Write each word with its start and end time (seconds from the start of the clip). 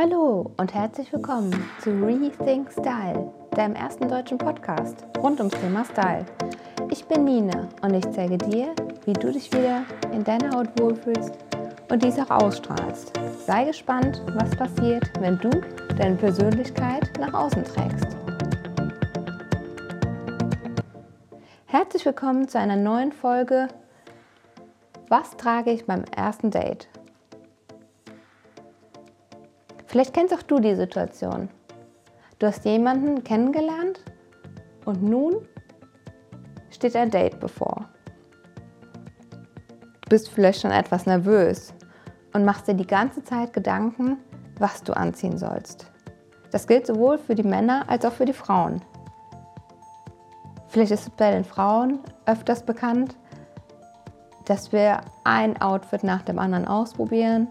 Hallo 0.00 0.52
und 0.58 0.74
herzlich 0.74 1.12
willkommen 1.12 1.50
zu 1.80 1.90
Rethink 1.90 2.70
Style, 2.70 3.32
deinem 3.50 3.74
ersten 3.74 4.06
deutschen 4.06 4.38
Podcast 4.38 5.04
rund 5.18 5.40
ums 5.40 5.60
Thema 5.60 5.84
Style. 5.84 6.24
Ich 6.88 7.04
bin 7.06 7.24
Nina 7.24 7.68
und 7.82 7.94
ich 7.94 8.08
zeige 8.12 8.38
dir, 8.38 8.76
wie 9.06 9.12
du 9.12 9.32
dich 9.32 9.52
wieder 9.52 9.82
in 10.12 10.22
deiner 10.22 10.56
Haut 10.56 10.68
wohlfühlst 10.80 11.32
und 11.90 12.04
dies 12.04 12.16
auch 12.20 12.30
ausstrahlst. 12.30 13.12
Sei 13.44 13.64
gespannt, 13.64 14.22
was 14.34 14.50
passiert, 14.50 15.10
wenn 15.18 15.36
du 15.36 15.50
deine 15.96 16.14
Persönlichkeit 16.14 17.10
nach 17.18 17.34
außen 17.34 17.64
trägst. 17.64 18.16
Herzlich 21.66 22.06
willkommen 22.06 22.46
zu 22.46 22.56
einer 22.60 22.76
neuen 22.76 23.10
Folge 23.10 23.66
Was 25.08 25.36
trage 25.36 25.72
ich 25.72 25.86
beim 25.86 26.04
ersten 26.14 26.52
Date? 26.52 26.88
Vielleicht 29.88 30.12
kennst 30.12 30.34
auch 30.34 30.42
du 30.42 30.60
die 30.60 30.74
Situation. 30.74 31.48
Du 32.38 32.46
hast 32.46 32.66
jemanden 32.66 33.24
kennengelernt 33.24 34.04
und 34.84 35.02
nun 35.02 35.48
steht 36.70 36.94
ein 36.94 37.10
Date 37.10 37.40
bevor. 37.40 37.88
Du 40.02 40.10
bist 40.10 40.28
vielleicht 40.28 40.60
schon 40.60 40.72
etwas 40.72 41.06
nervös 41.06 41.72
und 42.34 42.44
machst 42.44 42.68
dir 42.68 42.74
die 42.74 42.86
ganze 42.86 43.24
Zeit 43.24 43.54
Gedanken, 43.54 44.18
was 44.58 44.82
du 44.82 44.94
anziehen 44.94 45.38
sollst. 45.38 45.90
Das 46.50 46.66
gilt 46.66 46.86
sowohl 46.86 47.16
für 47.16 47.34
die 47.34 47.42
Männer 47.42 47.88
als 47.88 48.04
auch 48.04 48.12
für 48.12 48.26
die 48.26 48.34
Frauen. 48.34 48.82
Vielleicht 50.68 50.92
ist 50.92 51.08
es 51.08 51.10
bei 51.10 51.30
den 51.30 51.44
Frauen 51.44 52.00
öfters 52.26 52.62
bekannt, 52.62 53.16
dass 54.44 54.70
wir 54.70 55.00
ein 55.24 55.58
Outfit 55.62 56.04
nach 56.04 56.20
dem 56.20 56.38
anderen 56.38 56.68
ausprobieren 56.68 57.48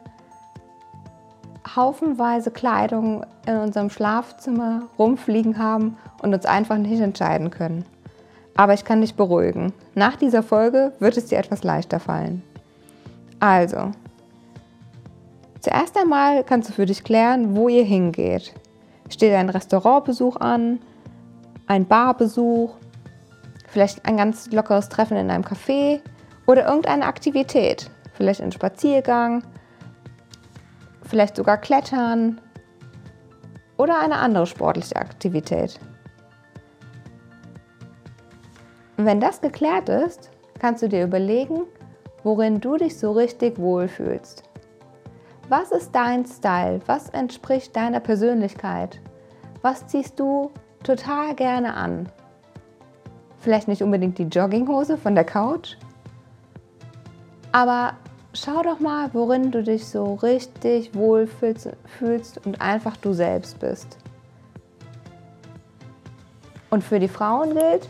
haufenweise 1.77 2.51
Kleidung 2.51 3.25
in 3.45 3.55
unserem 3.55 3.89
Schlafzimmer 3.89 4.83
rumfliegen 4.99 5.57
haben 5.57 5.97
und 6.21 6.33
uns 6.33 6.45
einfach 6.45 6.77
nicht 6.77 6.99
entscheiden 6.99 7.51
können. 7.51 7.85
Aber 8.57 8.73
ich 8.73 8.83
kann 8.83 8.99
dich 8.99 9.15
beruhigen. 9.15 9.71
Nach 9.95 10.17
dieser 10.17 10.43
Folge 10.43 10.91
wird 10.99 11.15
es 11.15 11.27
dir 11.27 11.37
etwas 11.37 11.63
leichter 11.63 12.01
fallen. 12.01 12.43
Also, 13.39 13.91
zuerst 15.61 15.95
einmal 15.95 16.43
kannst 16.43 16.69
du 16.69 16.73
für 16.73 16.87
dich 16.87 17.03
klären, 17.03 17.55
wo 17.55 17.69
ihr 17.69 17.85
hingeht. 17.85 18.53
Steht 19.09 19.33
ein 19.33 19.49
Restaurantbesuch 19.49 20.35
an, 20.37 20.79
ein 21.67 21.85
Barbesuch, 21.85 22.73
vielleicht 23.67 24.05
ein 24.05 24.17
ganz 24.17 24.51
lockeres 24.51 24.89
Treffen 24.89 25.17
in 25.17 25.29
einem 25.29 25.43
Café 25.43 25.99
oder 26.47 26.65
irgendeine 26.67 27.05
Aktivität, 27.05 27.91
vielleicht 28.13 28.41
ein 28.41 28.51
Spaziergang 28.51 29.43
vielleicht 31.07 31.35
sogar 31.35 31.57
Klettern 31.57 32.41
oder 33.77 33.99
eine 33.99 34.17
andere 34.17 34.45
sportliche 34.45 34.95
Aktivität. 34.95 35.79
wenn 38.97 39.19
das 39.19 39.41
geklärt 39.41 39.89
ist, 39.89 40.31
kannst 40.59 40.81
du 40.81 40.89
dir 40.89 41.03
überlegen, 41.03 41.61
worin 42.23 42.59
du 42.59 42.77
dich 42.77 42.97
so 42.97 43.11
richtig 43.11 43.57
wohlfühlst. 43.59 44.43
Was 45.49 45.71
ist 45.71 45.93
dein 45.93 46.25
Style? 46.25 46.81
Was 46.87 47.09
entspricht 47.09 47.75
deiner 47.75 47.99
Persönlichkeit? 47.99 48.99
Was 49.61 49.87
ziehst 49.87 50.19
du 50.19 50.51
total 50.83 51.35
gerne 51.35 51.73
an? 51.75 52.09
Vielleicht 53.37 53.67
nicht 53.67 53.81
unbedingt 53.81 54.17
die 54.17 54.23
Jogginghose 54.23 54.97
von 54.97 55.15
der 55.15 55.23
Couch, 55.23 55.77
aber 57.51 57.93
schau 58.39 58.61
doch 58.61 58.79
mal, 58.79 59.09
worin 59.13 59.51
du 59.51 59.63
dich 59.63 59.87
so 59.87 60.15
richtig 60.15 60.93
wohl 60.93 61.27
fühlst 61.27 62.45
und 62.45 62.61
einfach 62.61 62.97
du 62.97 63.13
selbst 63.13 63.59
bist. 63.59 63.97
Und 66.69 66.83
für 66.83 66.99
die 66.99 67.07
Frauen 67.07 67.53
gilt, 67.53 67.87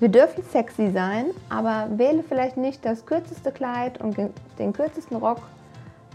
wir 0.00 0.08
dürfen 0.08 0.44
sexy 0.44 0.90
sein, 0.92 1.26
aber 1.48 1.88
wähle 1.96 2.22
vielleicht 2.22 2.56
nicht 2.56 2.84
das 2.84 3.04
kürzeste 3.04 3.50
Kleid 3.50 4.00
und 4.00 4.16
den 4.58 4.72
kürzesten 4.72 5.16
Rock, 5.16 5.42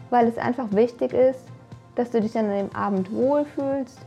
weil 0.09 0.27
es 0.27 0.37
einfach 0.37 0.67
wichtig 0.71 1.13
ist, 1.13 1.41
dass 1.95 2.11
du 2.11 2.21
dich 2.21 2.37
an 2.37 2.49
dem 2.49 2.73
Abend 2.75 3.11
wohlfühlst 3.11 3.97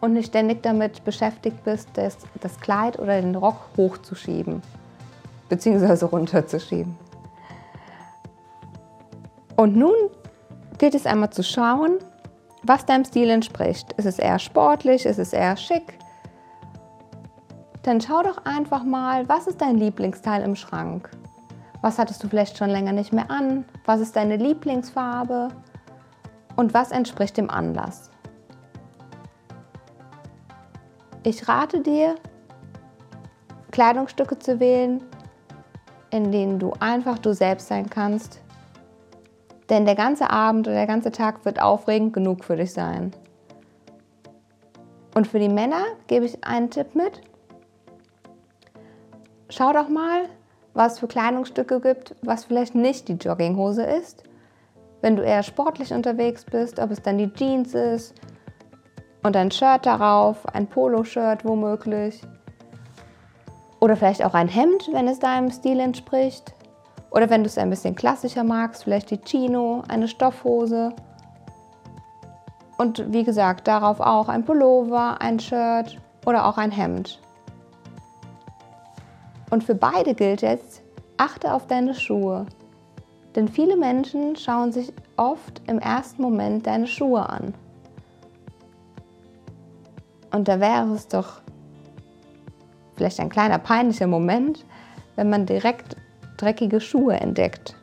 und 0.00 0.14
nicht 0.14 0.28
ständig 0.28 0.62
damit 0.62 1.04
beschäftigt 1.04 1.62
bist, 1.64 1.88
das, 1.94 2.16
das 2.40 2.58
Kleid 2.60 2.98
oder 2.98 3.20
den 3.20 3.34
Rock 3.34 3.56
hochzuschieben, 3.76 4.62
beziehungsweise 5.48 6.06
runterzuschieben. 6.06 7.05
Und 9.56 9.74
nun 9.74 9.94
gilt 10.78 10.94
es 10.94 11.06
einmal 11.06 11.30
zu 11.30 11.42
schauen, 11.42 11.98
was 12.62 12.84
deinem 12.84 13.04
Stil 13.04 13.30
entspricht. 13.30 13.92
Ist 13.94 14.04
es 14.06 14.18
eher 14.18 14.38
sportlich? 14.38 15.06
Ist 15.06 15.18
es 15.18 15.32
eher 15.32 15.56
schick? 15.56 15.98
Dann 17.82 18.00
schau 18.00 18.22
doch 18.22 18.44
einfach 18.44 18.82
mal, 18.82 19.28
was 19.28 19.46
ist 19.46 19.60
dein 19.60 19.76
Lieblingsteil 19.76 20.42
im 20.42 20.56
Schrank? 20.56 21.10
Was 21.82 21.98
hattest 21.98 22.22
du 22.22 22.28
vielleicht 22.28 22.58
schon 22.58 22.70
länger 22.70 22.92
nicht 22.92 23.12
mehr 23.12 23.30
an? 23.30 23.64
Was 23.84 24.00
ist 24.00 24.16
deine 24.16 24.36
Lieblingsfarbe? 24.36 25.48
Und 26.56 26.74
was 26.74 26.90
entspricht 26.90 27.36
dem 27.36 27.48
Anlass? 27.48 28.10
Ich 31.22 31.48
rate 31.48 31.80
dir, 31.80 32.16
Kleidungsstücke 33.70 34.38
zu 34.38 34.58
wählen, 34.58 35.02
in 36.10 36.32
denen 36.32 36.58
du 36.58 36.72
einfach 36.80 37.18
du 37.18 37.34
selbst 37.34 37.68
sein 37.68 37.88
kannst, 37.90 38.40
denn 39.70 39.84
der 39.84 39.94
ganze 39.94 40.30
Abend 40.30 40.66
oder 40.66 40.76
der 40.76 40.86
ganze 40.86 41.10
Tag 41.10 41.44
wird 41.44 41.60
aufregend 41.60 42.12
genug 42.12 42.44
für 42.44 42.56
dich 42.56 42.72
sein. 42.72 43.12
Und 45.14 45.26
für 45.26 45.38
die 45.38 45.48
Männer 45.48 45.82
gebe 46.06 46.26
ich 46.26 46.44
einen 46.44 46.70
Tipp 46.70 46.94
mit. 46.94 47.22
Schau 49.48 49.72
doch 49.72 49.88
mal, 49.88 50.28
was 50.74 50.98
für 50.98 51.08
Kleidungsstücke 51.08 51.80
gibt, 51.80 52.14
was 52.22 52.44
vielleicht 52.44 52.74
nicht 52.74 53.08
die 53.08 53.14
Jogginghose 53.14 53.82
ist. 53.82 54.24
Wenn 55.00 55.16
du 55.16 55.22
eher 55.22 55.42
sportlich 55.42 55.92
unterwegs 55.92 56.44
bist, 56.44 56.78
ob 56.78 56.90
es 56.90 57.00
dann 57.00 57.16
die 57.16 57.32
Jeans 57.32 57.74
ist 57.74 58.14
und 59.22 59.36
ein 59.36 59.50
Shirt 59.50 59.86
darauf, 59.86 60.46
ein 60.54 60.66
Poloshirt 60.66 61.44
womöglich. 61.44 62.20
Oder 63.80 63.96
vielleicht 63.96 64.24
auch 64.24 64.34
ein 64.34 64.48
Hemd, 64.48 64.88
wenn 64.92 65.08
es 65.08 65.18
deinem 65.18 65.50
Stil 65.50 65.80
entspricht. 65.80 66.55
Oder 67.16 67.30
wenn 67.30 67.42
du 67.42 67.46
es 67.46 67.56
ein 67.56 67.70
bisschen 67.70 67.94
klassischer 67.94 68.44
magst, 68.44 68.84
vielleicht 68.84 69.10
die 69.10 69.16
Chino, 69.16 69.82
eine 69.88 70.06
Stoffhose. 70.06 70.92
Und 72.76 73.10
wie 73.10 73.24
gesagt, 73.24 73.66
darauf 73.66 74.00
auch 74.00 74.28
ein 74.28 74.44
Pullover, 74.44 75.18
ein 75.22 75.40
Shirt 75.40 75.98
oder 76.26 76.44
auch 76.44 76.58
ein 76.58 76.70
Hemd. 76.70 77.22
Und 79.48 79.64
für 79.64 79.74
beide 79.74 80.14
gilt 80.14 80.42
jetzt, 80.42 80.82
achte 81.16 81.54
auf 81.54 81.66
deine 81.66 81.94
Schuhe. 81.94 82.44
Denn 83.34 83.48
viele 83.48 83.78
Menschen 83.78 84.36
schauen 84.36 84.70
sich 84.70 84.92
oft 85.16 85.62
im 85.66 85.78
ersten 85.78 86.20
Moment 86.20 86.66
deine 86.66 86.86
Schuhe 86.86 87.26
an. 87.26 87.54
Und 90.32 90.48
da 90.48 90.60
wäre 90.60 90.92
es 90.92 91.08
doch 91.08 91.40
vielleicht 92.94 93.20
ein 93.20 93.30
kleiner 93.30 93.58
peinlicher 93.58 94.06
Moment, 94.06 94.66
wenn 95.14 95.30
man 95.30 95.46
direkt 95.46 95.95
dreckige 96.36 96.80
Schuhe 96.80 97.14
entdeckt. 97.14 97.76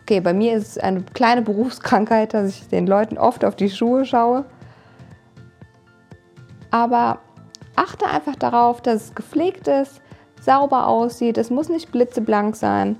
Okay, 0.00 0.20
bei 0.20 0.32
mir 0.32 0.54
ist 0.54 0.68
es 0.68 0.78
eine 0.78 1.02
kleine 1.02 1.42
Berufskrankheit, 1.42 2.34
dass 2.34 2.48
ich 2.48 2.68
den 2.68 2.86
Leuten 2.86 3.16
oft 3.16 3.44
auf 3.44 3.54
die 3.54 3.70
Schuhe 3.70 4.04
schaue. 4.04 4.44
Aber 6.70 7.18
achte 7.76 8.06
einfach 8.06 8.36
darauf, 8.36 8.80
dass 8.80 9.04
es 9.04 9.14
gepflegt 9.14 9.68
ist, 9.68 10.00
sauber 10.40 10.86
aussieht. 10.86 11.38
Es 11.38 11.50
muss 11.50 11.68
nicht 11.68 11.92
blitzeblank 11.92 12.56
sein, 12.56 12.96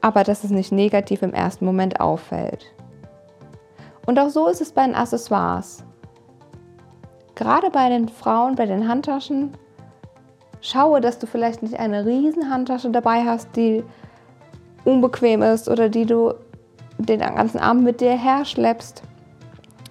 aber 0.00 0.24
dass 0.24 0.44
es 0.44 0.50
nicht 0.50 0.72
negativ 0.72 1.22
im 1.22 1.32
ersten 1.32 1.64
Moment 1.64 2.00
auffällt. 2.00 2.66
Und 4.06 4.18
auch 4.18 4.30
so 4.30 4.48
ist 4.48 4.60
es 4.60 4.72
bei 4.72 4.84
den 4.84 4.94
Accessoires. 4.94 5.84
Gerade 7.34 7.70
bei 7.70 7.88
den 7.88 8.08
Frauen, 8.08 8.56
bei 8.56 8.66
den 8.66 8.88
Handtaschen 8.88 9.52
Schaue, 10.64 11.00
dass 11.00 11.18
du 11.18 11.26
vielleicht 11.26 11.62
nicht 11.62 11.78
eine 11.78 12.06
riesen 12.06 12.48
Handtasche 12.48 12.88
dabei 12.90 13.24
hast, 13.24 13.48
die 13.56 13.82
unbequem 14.84 15.42
ist 15.42 15.68
oder 15.68 15.88
die 15.88 16.06
du 16.06 16.34
den 16.98 17.18
ganzen 17.18 17.58
Abend 17.58 17.82
mit 17.82 18.00
dir 18.00 18.16
herschleppst, 18.16 19.02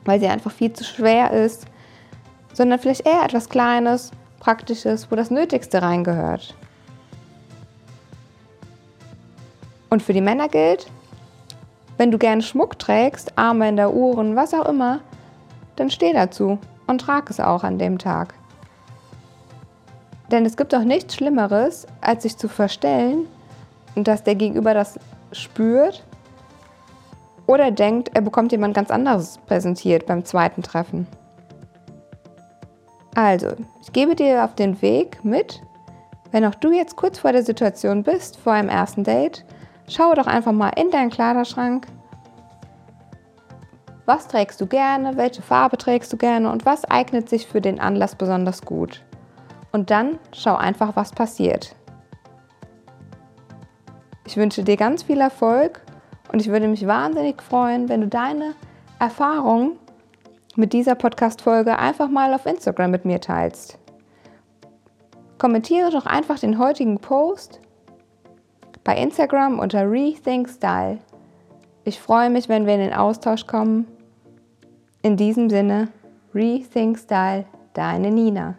weil 0.06 0.22
sie 0.22 0.28
einfach 0.28 0.52
viel 0.52 0.72
zu 0.72 0.86
schwer 0.86 1.32
ist, 1.32 1.66
sondern 2.54 2.80
vielleicht 2.80 3.06
eher 3.06 3.24
etwas 3.24 3.50
Kleines, 3.50 4.12
Praktisches, 4.40 5.12
wo 5.12 5.18
das 5.18 5.30
Nötigste 5.30 5.82
reingehört. 5.82 6.56
Und 9.90 10.02
für 10.02 10.14
die 10.14 10.22
Männer 10.22 10.48
gilt, 10.48 10.90
wenn 11.98 12.12
du 12.12 12.18
gerne 12.18 12.42
Schmuck 12.42 12.80
trägst, 12.80 13.38
Armbänder, 13.38 13.94
Uhren, 13.94 14.38
was 14.38 14.54
auch 14.54 14.70
immer, 14.70 15.02
dann 15.76 15.92
steh 15.92 16.14
dazu 16.14 16.60
und 16.88 17.02
trag 17.02 17.30
es 17.30 17.42
auch 17.42 17.66
an 17.66 17.78
dem 17.78 17.98
Tag. 17.98 18.34
Denn 20.32 20.46
es 20.46 20.56
gibt 20.56 20.74
auch 20.74 20.84
nichts 20.84 21.16
Schlimmeres, 21.16 21.86
als 22.00 22.24
sich 22.24 22.38
zu 22.38 22.48
verstellen 22.48 23.28
und 23.96 24.08
dass 24.08 24.24
der 24.24 24.36
Gegenüber 24.36 24.74
das 24.74 24.98
spürt 25.34 26.04
Oder 27.48 27.72
denkt, 27.72 28.12
er 28.14 28.22
bekommt 28.22 28.54
jemand 28.54 28.74
ganz 28.74 28.92
anderes 28.92 29.38
präsentiert 29.46 30.06
beim 30.06 30.24
zweiten 30.24 30.64
Treffen. 30.64 31.06
Also, 33.14 33.48
ich 33.82 33.92
gebe 33.92 34.16
dir 34.16 34.46
auf 34.46 34.56
den 34.56 34.82
Weg 34.82 35.24
mit, 35.26 35.62
wenn 36.32 36.46
auch 36.46 36.56
du 36.56 36.72
jetzt 36.72 36.96
kurz 36.96 37.20
vor 37.20 37.34
der 37.34 37.44
Situation 37.44 38.04
bist, 38.04 38.38
vor 38.38 38.54
einem 38.54 38.70
ersten 38.70 39.04
Date, 39.04 39.44
schau 39.90 40.14
doch 40.14 40.28
einfach 40.28 40.54
mal 40.54 40.72
in 40.78 40.92
deinen 40.92 41.10
Kleiderschrank. 41.10 41.88
Was 44.06 44.30
trägst 44.30 44.62
du 44.62 44.66
gerne? 44.66 45.18
Welche 45.18 45.42
Farbe 45.42 45.78
trägst 45.78 46.14
du 46.14 46.18
gerne? 46.18 46.50
Und 46.50 46.66
was 46.66 46.86
eignet 46.86 47.28
sich 47.28 47.48
für 47.48 47.60
den 47.60 47.82
Anlass 47.82 48.16
besonders 48.16 48.62
gut? 48.62 49.04
Und 49.72 49.90
dann 49.90 50.20
schau 50.34 50.56
einfach, 50.56 50.96
was 50.96 51.12
passiert. 51.12 51.76
Ich 54.26 54.38
wünsche 54.38 54.64
dir 54.64 54.78
ganz 54.78 55.04
viel 55.04 55.20
Erfolg 55.20 55.82
und 56.32 56.42
ich 56.42 56.48
würde 56.48 56.68
mich 56.68 56.88
wahnsinnig 56.88 57.42
freuen, 57.42 57.90
wenn 57.90 58.02
du 58.02 58.08
deine 58.08 58.54
Erfahrungen 59.00 59.78
mit 60.56 60.74
dieser 60.74 60.96
Podcast-Folge 60.96 61.78
einfach 61.78 62.10
mal 62.10 62.34
auf 62.34 62.46
Instagram 62.46 62.92
mit 62.92 63.06
mir 63.06 63.20
teilst. 63.20 63.78
Kommentiere 65.38 65.90
doch 65.90 66.06
einfach 66.06 66.40
den 66.40 66.60
heutigen 66.60 67.00
Post 67.00 67.62
bei 68.84 68.96
Instagram 68.96 69.60
unter 69.60 69.90
Rethink 69.90 70.50
Style. 70.50 71.00
Ich 71.84 72.00
freue 72.00 72.30
mich, 72.30 72.48
wenn 72.48 72.66
wir 72.66 72.76
in 72.76 72.82
den 72.82 72.94
Austausch 72.94 73.48
kommen. 73.48 73.88
In 75.02 75.18
diesem 75.18 75.50
Sinne, 75.50 75.88
Rethink 76.34 77.00
Style, 77.00 77.46
deine 77.74 78.12
Nina. 78.12 78.56